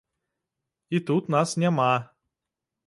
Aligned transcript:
І 0.99 1.03
тут 1.11 1.31
нас 1.37 1.55
няма. 1.67 1.93